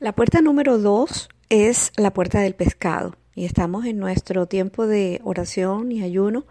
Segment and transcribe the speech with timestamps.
[0.00, 5.20] La puerta número dos es la puerta del pescado y estamos en nuestro tiempo de
[5.24, 6.46] oración y ayuno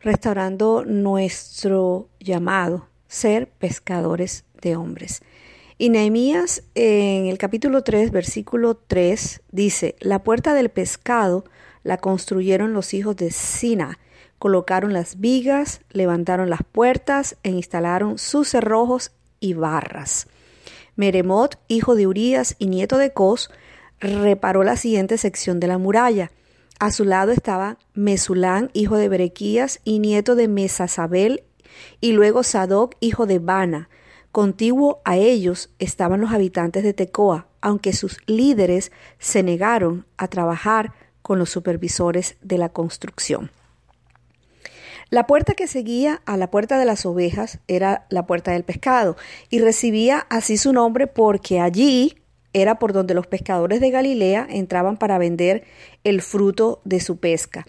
[0.00, 5.20] restaurando nuestro llamado, ser pescadores de hombres.
[5.76, 11.44] Y Nehemías en el capítulo 3, versículo 3 dice, la puerta del pescado
[11.82, 13.98] la construyeron los hijos de Sina,
[14.38, 20.26] colocaron las vigas, levantaron las puertas e instalaron sus cerrojos y barras.
[20.96, 23.50] Meremot, hijo de Urías y nieto de Cos,
[24.00, 26.30] reparó la siguiente sección de la muralla.
[26.78, 31.44] A su lado estaba Mesulán, hijo de Berequías y nieto de Mesasabel,
[32.00, 33.88] y luego Sadoc, hijo de Bana.
[34.32, 40.92] Contiguo a ellos estaban los habitantes de Tecoa, aunque sus líderes se negaron a trabajar
[41.22, 43.50] con los supervisores de la construcción.
[45.12, 49.18] La puerta que seguía a la puerta de las ovejas era la puerta del pescado,
[49.50, 52.16] y recibía así su nombre porque allí
[52.54, 55.64] era por donde los pescadores de Galilea entraban para vender
[56.02, 57.66] el fruto de su pesca.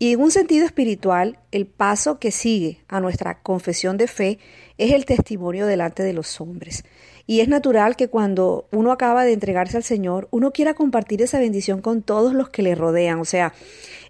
[0.00, 4.38] Y en un sentido espiritual, el paso que sigue a nuestra confesión de fe
[4.76, 6.82] es el testimonio delante de los hombres.
[7.24, 11.38] Y es natural que cuando uno acaba de entregarse al Señor, uno quiera compartir esa
[11.38, 13.20] bendición con todos los que le rodean.
[13.20, 13.52] O sea,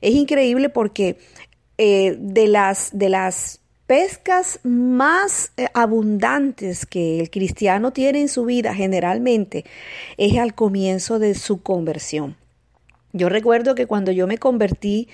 [0.01, 1.19] es increíble porque
[1.83, 8.45] eh, de, las, de las pescas más eh, abundantes que el cristiano tiene en su
[8.45, 9.65] vida generalmente
[10.19, 12.37] es al comienzo de su conversión.
[13.15, 15.09] Yo recuerdo que cuando yo me convertí,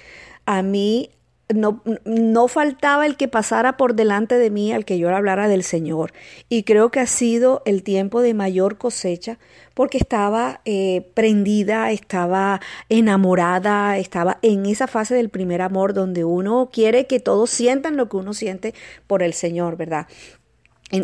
[0.45, 1.11] a mí
[1.55, 5.63] no, no, faltaba el que pasara por delante de mí al que yo hablara del
[5.63, 6.13] Señor.
[6.49, 9.39] Y creo que ha sido el tiempo de mayor cosecha
[9.75, 16.71] porque estaba eh, prendida, estaba enamorada, estaba en esa fase del primer amor donde uno
[16.73, 18.75] quiere que todos sientan lo que uno siente
[19.07, 20.09] por el Señor, ¿verdad?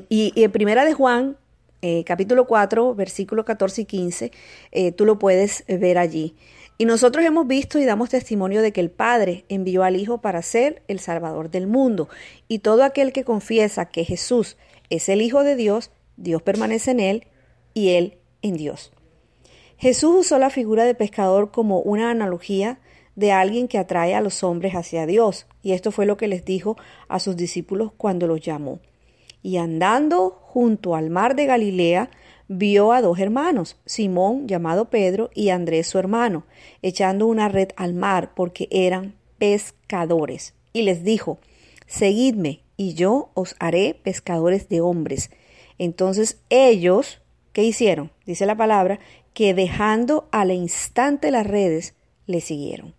[0.08, 1.36] y, en Primera de Juan,
[1.82, 4.32] eh, capítulo 4, versículos 14 y 15,
[4.70, 6.34] eh, tú lo puedes ver allí.
[6.82, 10.42] Y nosotros hemos visto y damos testimonio de que el Padre envió al Hijo para
[10.42, 12.08] ser el Salvador del mundo.
[12.48, 14.56] Y todo aquel que confiesa que Jesús
[14.90, 17.26] es el Hijo de Dios, Dios permanece en él
[17.72, 18.90] y él en Dios.
[19.76, 22.80] Jesús usó la figura de pescador como una analogía
[23.14, 25.46] de alguien que atrae a los hombres hacia Dios.
[25.62, 26.76] Y esto fue lo que les dijo
[27.06, 28.80] a sus discípulos cuando los llamó.
[29.40, 32.10] Y andando junto al mar de Galilea,
[32.58, 36.44] vio a dos hermanos, Simón llamado Pedro y Andrés su hermano,
[36.82, 40.54] echando una red al mar porque eran pescadores.
[40.72, 41.38] Y les dijo,
[41.86, 45.30] Seguidme, y yo os haré pescadores de hombres.
[45.78, 47.20] Entonces ellos,
[47.52, 48.10] ¿qué hicieron?
[48.24, 48.98] Dice la palabra,
[49.34, 51.94] que dejando al instante las redes,
[52.26, 52.94] le siguieron.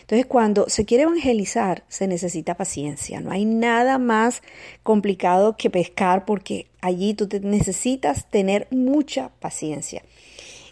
[0.00, 3.20] Entonces, cuando se quiere evangelizar, se necesita paciencia.
[3.20, 4.42] No hay nada más
[4.82, 10.02] complicado que pescar porque allí tú necesitas tener mucha paciencia.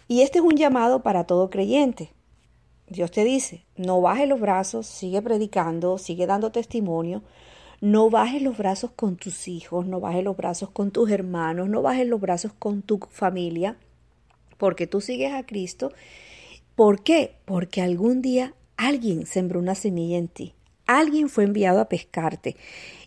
[0.07, 2.11] Y este es un llamado para todo creyente.
[2.87, 7.23] Dios te dice, no bajes los brazos, sigue predicando, sigue dando testimonio,
[7.81, 11.81] no bajes los brazos con tus hijos, no bajes los brazos con tus hermanos, no
[11.81, 13.77] bajes los brazos con tu familia,
[14.57, 15.91] porque tú sigues a Cristo.
[16.75, 17.35] ¿Por qué?
[17.45, 20.53] Porque algún día Alguien sembró una semilla en ti.
[20.85, 22.55] Alguien fue enviado a pescarte.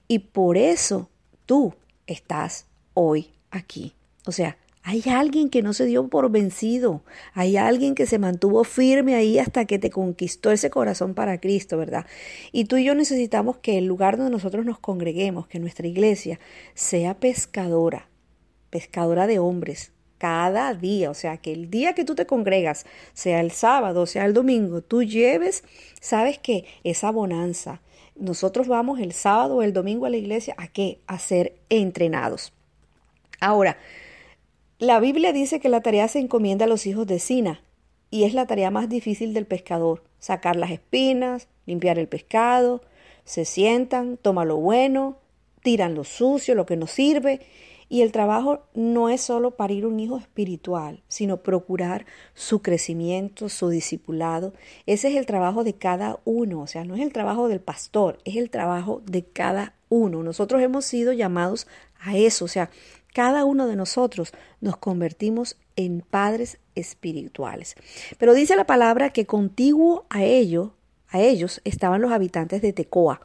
[0.09, 1.09] Y por eso
[1.45, 1.75] tú
[2.07, 3.95] estás hoy aquí.
[4.27, 4.57] O sea,
[4.89, 7.03] hay alguien que no se dio por vencido.
[7.35, 11.77] Hay alguien que se mantuvo firme ahí hasta que te conquistó ese corazón para Cristo,
[11.77, 12.07] ¿verdad?
[12.53, 16.39] Y tú y yo necesitamos que el lugar donde nosotros nos congreguemos, que nuestra iglesia
[16.75, 18.09] sea pescadora,
[18.71, 23.41] pescadora de hombres, cada día, o sea, que el día que tú te congregas, sea
[23.41, 25.65] el sábado, sea el domingo, tú lleves,
[26.01, 27.81] sabes que esa bonanza.
[28.15, 31.01] Nosotros vamos el sábado o el domingo a la iglesia a qué?
[31.07, 32.53] A ser entrenados.
[33.41, 33.77] Ahora,
[34.79, 37.63] la Biblia dice que la tarea se encomienda a los hijos de Sina
[38.11, 42.83] y es la tarea más difícil del pescador, sacar las espinas, limpiar el pescado,
[43.25, 45.19] se sientan, toman lo bueno,
[45.63, 47.41] tiran lo sucio, lo que no sirve
[47.89, 53.69] y el trabajo no es solo parir un hijo espiritual, sino procurar su crecimiento, su
[53.69, 54.55] discipulado.
[54.87, 58.19] Ese es el trabajo de cada uno, o sea, no es el trabajo del pastor,
[58.25, 60.23] es el trabajo de cada uno.
[60.23, 61.67] Nosotros hemos sido llamados
[62.01, 62.71] a eso, o sea,
[63.15, 67.75] cada uno de nosotros nos convertimos en padres espirituales.
[68.19, 70.73] Pero dice la palabra que contiguo a ellos,
[71.09, 73.21] a ellos estaban los habitantes de Tecoa.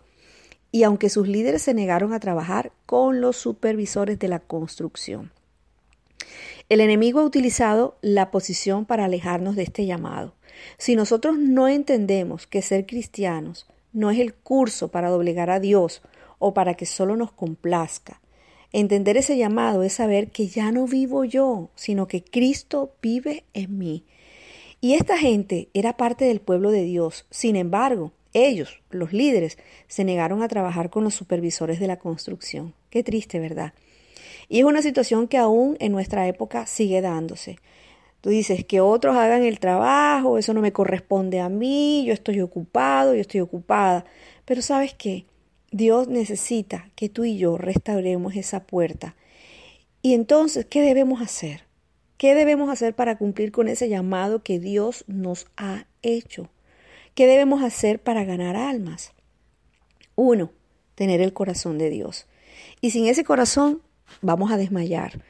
[0.72, 5.32] Y aunque sus líderes se negaron a trabajar con los supervisores de la construcción.
[6.70, 10.36] El enemigo ha utilizado la posición para alejarnos de este llamado.
[10.78, 16.02] Si nosotros no entendemos que ser cristianos no es el curso para doblegar a Dios
[16.40, 18.22] o para que solo nos complazca,
[18.72, 23.78] entender ese llamado es saber que ya no vivo yo, sino que Cristo vive en
[23.78, 24.06] mí.
[24.80, 27.26] Y esta gente era parte del pueblo de Dios.
[27.30, 29.58] Sin embargo, ellos, los líderes,
[29.88, 32.74] se negaron a trabajar con los supervisores de la construcción.
[32.90, 33.74] Qué triste, ¿verdad?
[34.50, 37.58] Y es una situación que aún en nuestra época sigue dándose.
[38.22, 42.42] Tú dices que otros hagan el trabajo, eso no me corresponde a mí, yo estoy
[42.42, 44.06] ocupado, yo estoy ocupada.
[44.46, 45.26] Pero sabes qué?
[45.72, 49.16] Dios necesita que tú y yo restauremos esa puerta.
[50.02, 51.64] Y entonces, ¿qué debemos hacer?
[52.18, 56.50] ¿Qué debemos hacer para cumplir con ese llamado que Dios nos ha hecho?
[57.14, 59.14] ¿Qué debemos hacer para ganar almas?
[60.16, 60.52] Uno,
[60.96, 62.28] tener el corazón de Dios.
[62.80, 63.82] Y sin ese corazón
[64.22, 65.24] vamos a desmayar.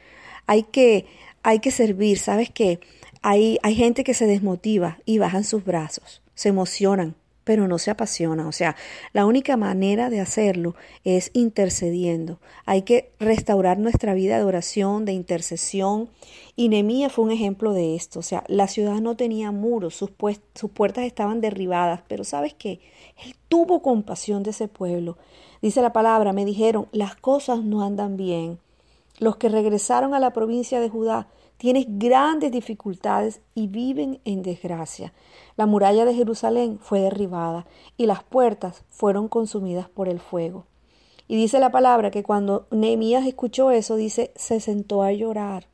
[0.48, 1.06] Hay que,
[1.44, 2.80] hay que servir, ¿sabes qué?
[3.22, 7.16] Hay, hay gente que se desmotiva y bajan sus brazos, se emocionan,
[7.52, 8.48] pero no se apasiona.
[8.48, 8.78] O sea,
[9.12, 12.40] la única manera de hacerlo es intercediendo.
[12.66, 16.08] Hay que restaurar nuestra vida de oración, de intercesión.
[16.56, 18.20] Y Nehemías fue un ejemplo de esto.
[18.20, 20.12] O sea, la ciudad no tenía muros, sus,
[20.56, 22.80] sus puertas estaban derribadas, pero ¿sabes qué?
[23.22, 25.18] Él tuvo compasión de ese pueblo.
[25.62, 28.60] Dice la palabra, me dijeron, las cosas no andan bien.
[29.20, 31.28] Los que regresaron a la provincia de Judá
[31.62, 35.14] tienen grandes dificultades y viven en desgracia.
[35.58, 37.68] La muralla de Jerusalén fue derribada
[37.98, 40.66] y las puertas fueron consumidas por el fuego.
[41.28, 45.68] Y dice la palabra que cuando Nehemías escuchó eso, dice, se sentó a llorar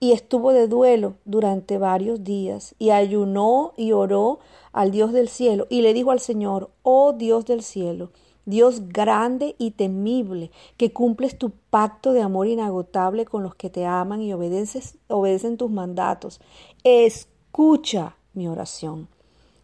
[0.00, 4.38] y estuvo de duelo durante varios días y ayunó y oró
[4.72, 8.12] al Dios del cielo y le dijo al Señor, oh Dios del cielo,
[8.48, 13.84] Dios grande y temible, que cumples tu pacto de amor inagotable con los que te
[13.84, 16.40] aman y obedeces, obedecen tus mandatos.
[16.82, 19.08] Escucha mi oración.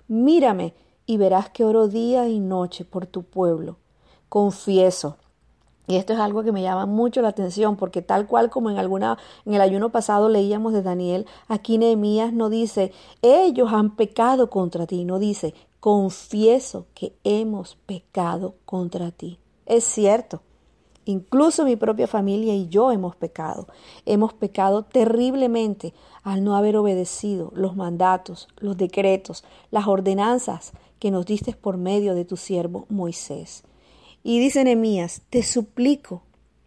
[0.07, 0.75] Mírame
[1.07, 3.79] y verás que oro día y noche por tu pueblo.
[4.29, 5.17] Confieso.
[5.87, 8.79] Y esto es algo que me llama mucho la atención porque tal cual como en
[8.79, 14.49] alguna en el ayuno pasado leíamos de Daniel, aquí Nehemías no dice, ellos han pecado
[14.49, 19.39] contra ti, no dice, confieso que hemos pecado contra ti.
[19.67, 20.41] Es cierto,
[21.05, 23.67] incluso mi propia familia y yo hemos pecado.
[24.07, 25.93] Hemos pecado terriblemente
[26.23, 32.15] al no haber obedecido los mandatos, los decretos, las ordenanzas que nos diste por medio
[32.15, 33.65] de tu siervo Moisés.
[34.27, 36.23] Y dice Nehemías, te suplico,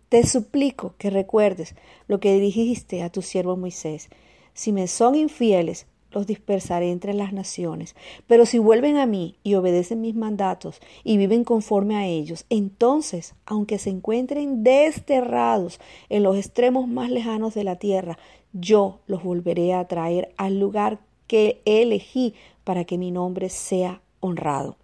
[0.09, 1.73] te suplico que recuerdes
[2.07, 4.09] lo que dijiste a tu siervo Moisés.
[4.53, 7.95] Si me son infieles, los dispersaré entre las naciones.
[8.27, 13.33] Pero si vuelven a mí y obedecen mis mandatos y viven conforme a ellos, entonces,
[13.47, 15.79] aunque se encuentren desterrados
[16.09, 18.19] en los extremos más lejanos de la tierra,
[18.53, 24.77] yo los volveré a traer al lugar que elegí para que mi nombre sea honrado.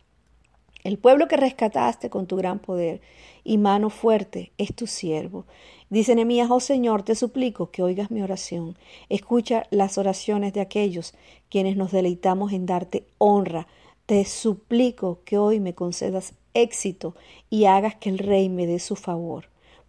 [0.83, 3.00] El pueblo que rescataste con tu gran poder
[3.45, 5.45] y mano fuerte es tu siervo.
[5.89, 8.77] Dice Nehemías, oh Señor, te suplico que oigas mi oración.
[9.07, 11.13] Escucha las oraciones de aquellos
[11.50, 13.68] quienes nos deleitamos en darte honra.
[14.06, 17.16] Te suplico que hoy me concedas éxito
[17.49, 19.45] y hagas que el rey me dé su favor.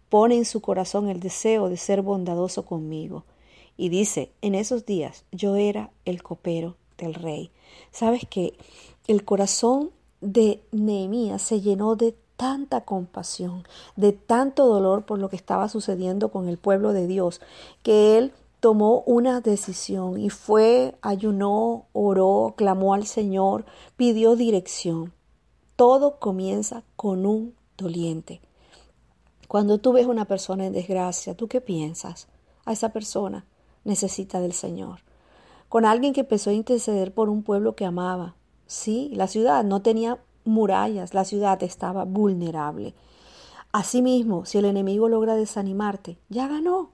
[0.07, 3.25] Pone en su corazón el deseo de ser bondadoso conmigo.
[3.75, 7.51] Y dice, en esos días yo era el copero del rey.
[7.91, 8.53] ¿Sabes que
[9.07, 9.91] el corazón
[10.25, 13.63] de Nehemías se llenó de tanta compasión,
[13.95, 17.41] de tanto dolor por lo que estaba sucediendo con el pueblo de Dios,
[17.83, 23.65] que él tomó una decisión y fue, ayunó, oró, clamó al Señor,
[23.95, 25.13] pidió dirección.
[25.75, 28.41] Todo comienza con un doliente.
[29.47, 32.27] Cuando tú ves una persona en desgracia, ¿tú qué piensas?
[32.65, 33.45] A esa persona
[33.83, 35.01] necesita del Señor.
[35.69, 38.35] Con alguien que empezó a interceder por un pueblo que amaba,
[38.67, 42.95] Sí, la ciudad no tenía murallas, la ciudad estaba vulnerable.
[43.71, 46.91] Asimismo, si el enemigo logra desanimarte, ya ganó.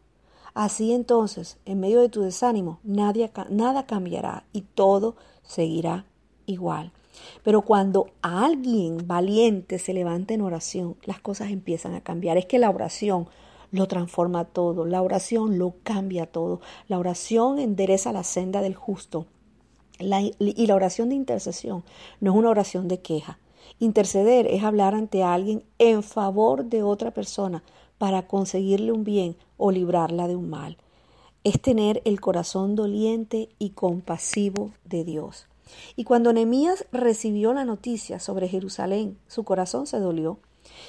[0.53, 6.05] Así entonces, en medio de tu desánimo, nada cambiará y todo seguirá
[6.45, 6.91] igual.
[7.43, 12.37] Pero cuando alguien valiente se levanta en oración, las cosas empiezan a cambiar.
[12.37, 13.29] Es que la oración
[13.71, 16.59] lo transforma todo, la oración lo cambia todo,
[16.89, 19.27] la oración endereza la senda del justo
[20.01, 21.83] y la oración de intercesión
[22.19, 23.39] no es una oración de queja.
[23.79, 27.63] Interceder es hablar ante alguien en favor de otra persona
[27.97, 30.77] para conseguirle un bien o librarla de un mal.
[31.43, 35.47] Es tener el corazón doliente y compasivo de Dios.
[35.95, 40.39] Y cuando Nehemías recibió la noticia sobre Jerusalén, su corazón se dolió.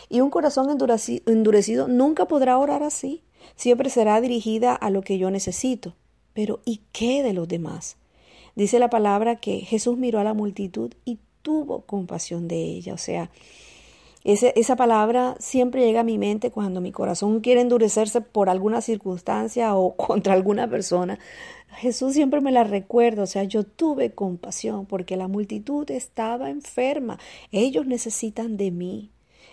[0.08, 3.22] Y un corazón endurecido nunca podrá orar así.
[3.56, 5.94] Siempre será dirigida a lo que yo necesito.
[6.34, 7.96] Pero ¿y qué de los demás?
[8.54, 12.94] Dice la palabra que Jesús miró a la multitud y tuvo compasión de ella.
[12.94, 13.30] O sea,
[14.24, 19.74] esa palabra siempre llega a mi mente cuando mi corazón quiere endurecerse por alguna circunstancia
[19.74, 21.18] o contra alguna persona.
[21.76, 27.18] Jesús siempre me la recuerda, o sea, yo tuve compasión porque la multitud estaba enferma,
[27.50, 29.10] ellos necesitan de mí.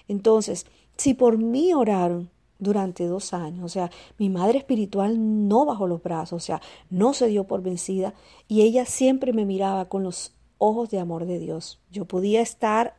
[0.07, 0.65] Entonces,
[0.97, 2.29] si por mí oraron
[2.59, 7.13] durante dos años, o sea, mi madre espiritual no bajó los brazos, o sea, no
[7.13, 8.13] se dio por vencida
[8.47, 11.79] y ella siempre me miraba con los ojos de amor de Dios.
[11.89, 12.95] Yo podía estar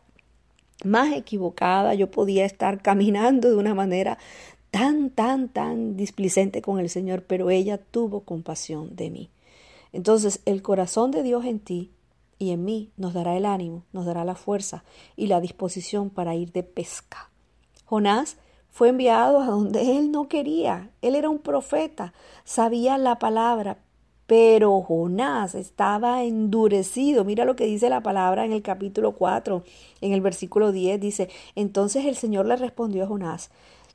[0.84, 4.18] más equivocada, yo podía estar caminando de una manera
[4.70, 9.30] tan, tan, tan displicente con el Señor, pero ella tuvo compasión de mí.
[9.92, 11.90] Entonces, el corazón de Dios en ti
[12.38, 14.84] y en mí nos dará el ánimo, nos dará la fuerza
[15.16, 17.30] y la disposición para ir de pesca.
[17.84, 18.38] Jonás
[18.70, 20.90] fue enviado a donde él no quería.
[21.02, 22.12] Él era un profeta,
[22.44, 23.78] sabía la palabra,
[24.26, 27.24] pero Jonás estaba endurecido.
[27.24, 29.64] Mira lo que dice la palabra en el capítulo 4,
[30.00, 31.00] en el versículo 10.
[31.00, 33.50] Dice, entonces el Señor le respondió a Jonás,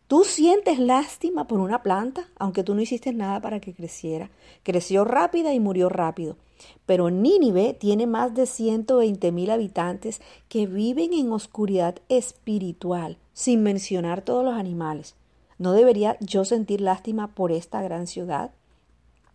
[0.08, 4.29] Tú sientes lástima por una planta, aunque tú no hiciste nada para que creciera.
[4.62, 6.38] Creció rápida y murió rápido.
[6.85, 14.21] Pero Nínive tiene más de 120 mil habitantes que viven en oscuridad espiritual, sin mencionar
[14.21, 15.15] todos los animales.
[15.57, 18.51] ¿No debería yo sentir lástima por esta gran ciudad?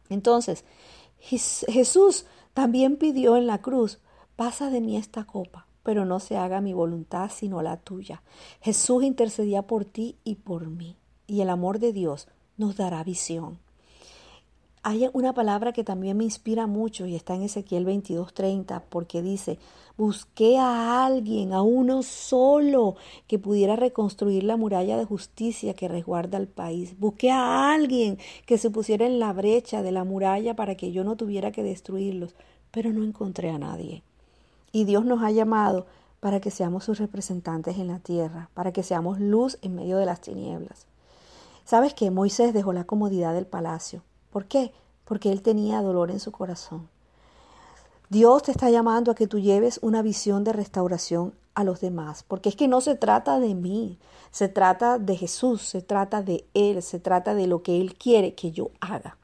[0.09, 0.65] Entonces,
[1.19, 3.99] Jesús también pidió en la cruz,
[4.37, 8.23] pasa de mí esta copa, pero no se haga mi voluntad sino la tuya.
[8.61, 10.97] Jesús intercedía por ti y por mí,
[11.27, 13.59] y el amor de Dios nos dará visión.
[14.83, 19.59] Hay una palabra que también me inspira mucho y está en Ezequiel 22:30 porque dice,
[19.99, 22.97] busqué a alguien, a uno solo,
[23.27, 26.99] que pudiera reconstruir la muralla de justicia que resguarda al país.
[26.99, 31.05] Busqué a alguien que se pusiera en la brecha de la muralla para que yo
[31.05, 32.35] no tuviera que destruirlos,
[32.71, 34.03] pero no encontré a nadie.
[34.73, 35.85] Y Dios nos ha llamado
[36.21, 40.07] para que seamos sus representantes en la tierra, para que seamos luz en medio de
[40.07, 40.87] las tinieblas.
[41.67, 44.03] ¿Sabes que Moisés dejó la comodidad del palacio?
[44.31, 44.73] ¿Por qué?
[45.05, 46.89] Porque él tenía dolor en su corazón.
[48.09, 52.25] Dios te está llamando a que tú lleves una visión de restauración a los demás,
[52.27, 53.99] porque es que no se trata de mí,
[54.31, 58.35] se trata de Jesús, se trata de Él, se trata de lo que Él quiere
[58.35, 59.17] que yo haga.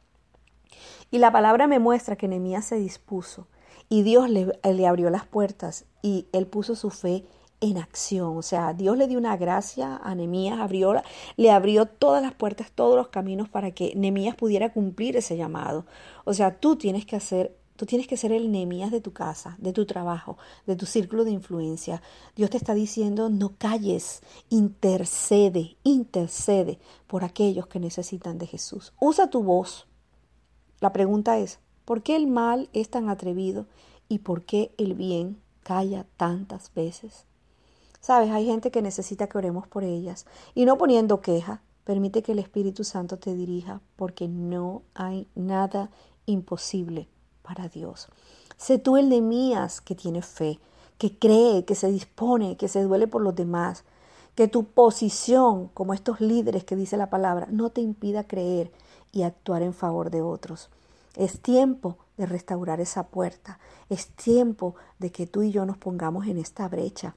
[1.10, 3.46] Y la palabra me muestra que Nehemías se dispuso
[3.88, 7.24] y Dios le, le abrió las puertas y él puso su fe
[7.70, 8.36] en acción.
[8.36, 10.58] O sea, Dios le dio una gracia a Nemías,
[11.36, 15.86] le abrió todas las puertas, todos los caminos para que Nemías pudiera cumplir ese llamado.
[16.24, 19.56] O sea, tú tienes que hacer, tú tienes que ser el Nemías de tu casa,
[19.58, 22.02] de tu trabajo, de tu círculo de influencia.
[22.34, 28.92] Dios te está diciendo, no calles, intercede, intercede por aquellos que necesitan de Jesús.
[29.00, 29.86] Usa tu voz.
[30.80, 33.68] La pregunta es, ¿Por qué el mal es tan atrevido
[34.08, 37.25] y por qué el bien calla tantas veces?
[38.06, 42.30] Sabes, hay gente que necesita que oremos por ellas y no poniendo queja, permite que
[42.30, 45.90] el Espíritu Santo te dirija porque no hay nada
[46.24, 47.08] imposible
[47.42, 48.06] para Dios.
[48.56, 50.60] Sé tú el de mías que tiene fe,
[50.98, 53.82] que cree, que se dispone, que se duele por los demás,
[54.36, 58.70] que tu posición como estos líderes que dice la palabra no te impida creer
[59.10, 60.70] y actuar en favor de otros.
[61.16, 63.58] Es tiempo de restaurar esa puerta.
[63.90, 67.16] Es tiempo de que tú y yo nos pongamos en esta brecha.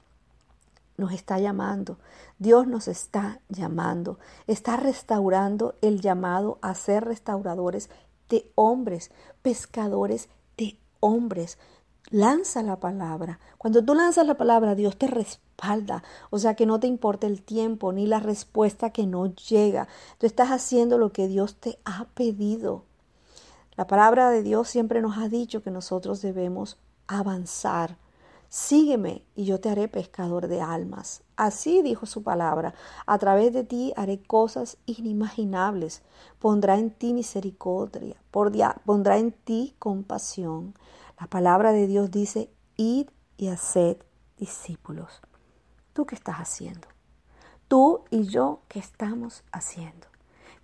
[1.00, 1.98] Nos está llamando.
[2.38, 4.18] Dios nos está llamando.
[4.46, 7.88] Está restaurando el llamado a ser restauradores
[8.28, 10.28] de hombres, pescadores
[10.58, 11.56] de hombres.
[12.10, 13.40] Lanza la palabra.
[13.56, 16.04] Cuando tú lanzas la palabra, Dios te respalda.
[16.28, 19.88] O sea que no te importa el tiempo ni la respuesta que no llega.
[20.18, 22.84] Tú estás haciendo lo que Dios te ha pedido.
[23.74, 26.76] La palabra de Dios siempre nos ha dicho que nosotros debemos
[27.06, 27.96] avanzar.
[28.50, 31.22] Sígueme y yo te haré pescador de almas.
[31.36, 32.74] Así dijo su palabra.
[33.06, 36.02] A través de ti haré cosas inimaginables.
[36.40, 38.16] Pondrá en ti misericordia.
[38.32, 40.74] Pondrá en ti compasión.
[41.20, 43.98] La palabra de Dios dice, id y haced
[44.36, 45.20] discípulos.
[45.92, 46.88] ¿Tú qué estás haciendo?
[47.68, 50.08] Tú y yo, ¿qué estamos haciendo?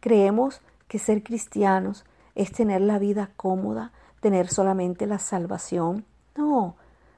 [0.01, 6.05] Creemos que ser cristianos es tener la vida cómoda, tener solamente la salvación.
[6.35, 6.75] No,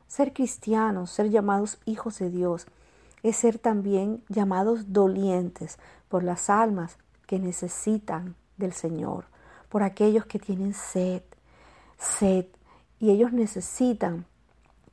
[0.08, 2.66] ser cristianos, ser llamados hijos de Dios,
[3.22, 9.26] es ser también llamados dolientes por las almas que necesitan del Señor,
[9.68, 11.22] por aquellos que tienen sed,
[11.98, 12.46] sed,
[12.98, 14.24] y ellos necesitan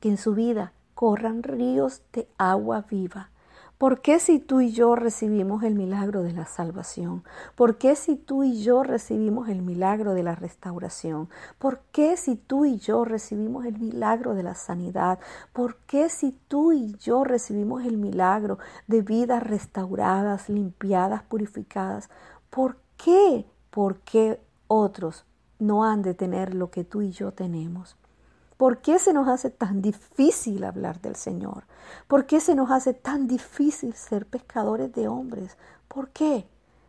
[0.00, 3.30] que en su vida corran ríos de agua viva.
[3.78, 7.24] ¿Por qué si tú y yo recibimos el milagro de la salvación?
[7.54, 11.28] ¿Por qué si tú y yo recibimos el milagro de la restauración?
[11.58, 15.18] ¿Por qué si tú y yo recibimos el milagro de la sanidad?
[15.52, 22.08] ¿Por qué si tú y yo recibimos el milagro de vidas restauradas, limpiadas, purificadas?
[22.48, 23.44] ¿Por qué?
[23.68, 25.26] ¿Por qué otros
[25.58, 27.98] no han de tener lo que tú y yo tenemos?
[28.56, 31.64] ¿Por qué se nos hace tan difícil hablar del Señor?
[32.08, 35.58] ¿Por qué se nos hace tan difícil ser pescadores de hombres?
[35.88, 36.46] ¿Por qué?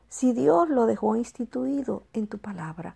[0.08, 2.96] Si Dios lo dejó instituido en tu palabra,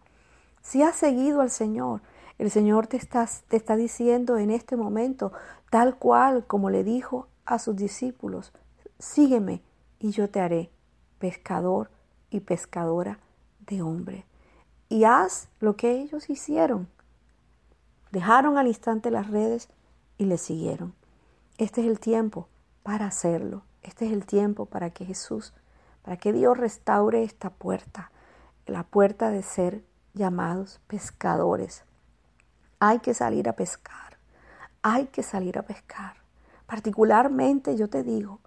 [0.62, 2.02] si has seguido al Señor,
[2.38, 5.34] el Señor te está, te está diciendo en este momento,
[5.70, 8.54] tal cual como le dijo a sus discípulos,
[9.00, 9.62] sígueme
[10.00, 10.72] y yo te haré
[11.20, 11.90] pescador
[12.30, 13.20] y pescadora
[13.68, 14.26] de hombre.
[14.88, 16.88] Y haz lo que ellos hicieron
[18.12, 19.70] Dejaron al instante las redes
[20.18, 20.94] y le siguieron.
[21.58, 22.48] Este es el tiempo
[22.84, 23.64] para hacerlo.
[23.84, 25.54] Este es el tiempo para que Jesús,
[26.04, 28.12] para que Dios restaure esta puerta,
[28.66, 31.84] la puerta de ser llamados pescadores.
[32.80, 34.18] Hay que salir a pescar.
[34.82, 36.16] Hay que salir a pescar.
[36.66, 38.40] Particularmente yo te digo,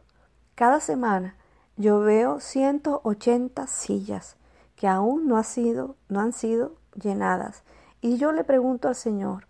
[0.55, 1.37] cada semana
[1.77, 4.37] yo veo 180 sillas
[4.77, 7.63] que aún no, ha sido, no han sido llenadas.
[8.01, 9.47] Y yo le pregunto al Señor,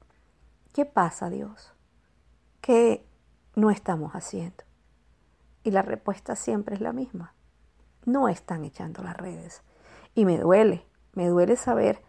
[0.74, 1.72] ¿Qué pasa, Dios?
[2.60, 3.06] ¿Qué
[3.54, 4.64] no estamos haciendo?
[5.62, 7.32] Y la respuesta siempre es la misma.
[8.06, 9.62] No están echando las redes.
[10.16, 12.02] Y me duele, me duele saber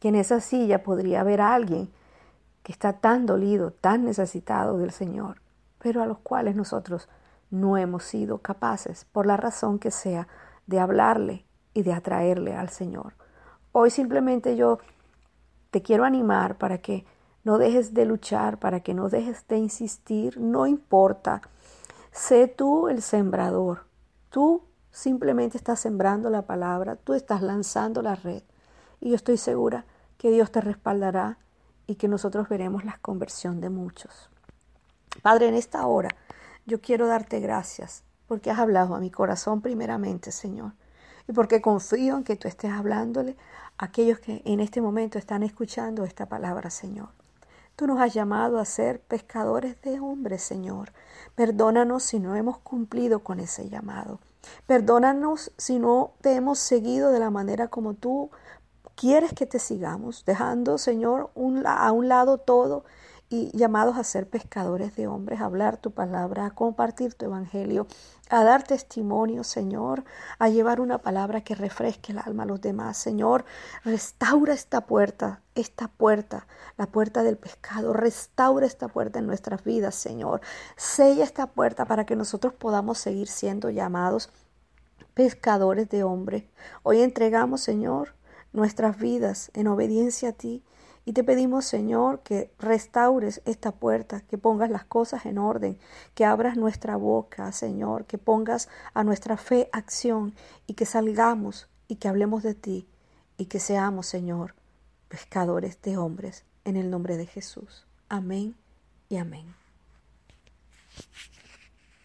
[0.00, 1.88] que en esa silla podría haber alguien
[2.64, 5.40] que está tan dolido, tan necesitado del Señor,
[5.78, 7.08] pero a los cuales nosotros
[7.48, 10.26] no hemos sido capaces, por la razón que sea,
[10.66, 13.14] de hablarle y de atraerle al Señor.
[13.70, 14.80] Hoy simplemente yo
[15.70, 17.06] te quiero animar para que
[17.42, 21.40] no dejes de luchar, para que no dejes de insistir, no importa.
[22.12, 23.86] Sé tú el sembrador.
[24.28, 28.42] Tú simplemente estás sembrando la palabra, tú estás lanzando la red.
[29.00, 29.86] Y yo estoy segura
[30.18, 31.38] que Dios te respaldará
[31.86, 34.30] y que nosotros veremos la conversión de muchos.
[35.22, 36.10] Padre, en esta hora
[36.66, 40.72] yo quiero darte gracias porque has hablado a mi corazón primeramente, Señor,
[41.26, 43.36] y porque confío en que tú estés hablándole
[43.78, 47.08] a aquellos que en este momento están escuchando esta palabra, Señor.
[47.80, 50.92] Tú nos has llamado a ser pescadores de hombres, Señor.
[51.34, 54.18] Perdónanos si no hemos cumplido con ese llamado.
[54.66, 58.30] Perdónanos si no te hemos seguido de la manera como tú
[58.96, 61.30] quieres que te sigamos, dejando, Señor,
[61.64, 62.84] a un lado todo
[63.30, 67.86] y llamados a ser pescadores de hombres, a hablar tu palabra, a compartir tu evangelio,
[68.30, 70.04] a dar testimonio, Señor,
[70.38, 72.96] a llevar una palabra que refresque el alma a los demás.
[72.96, 73.44] Señor,
[73.84, 76.46] restaura esta puerta, esta puerta,
[76.78, 80.40] la puerta del pescado, restaura esta puerta en nuestras vidas, Señor.
[80.76, 84.30] Sella esta puerta para que nosotros podamos seguir siendo llamados
[85.14, 86.44] pescadores de hombres.
[86.84, 88.14] Hoy entregamos, Señor,
[88.52, 90.62] nuestras vidas en obediencia a ti
[91.04, 95.78] y te pedimos, Señor, que restaures esta puerta, que pongas las cosas en orden,
[96.14, 100.34] que abras nuestra boca, Señor, que pongas a nuestra fe acción
[100.66, 102.86] y que salgamos y que hablemos de ti
[103.38, 104.54] y que seamos, Señor,
[105.08, 107.86] pescadores de hombres, en el nombre de Jesús.
[108.08, 108.54] Amén
[109.08, 109.54] y amén.